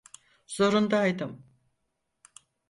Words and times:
Zorundaydım. 0.47 1.45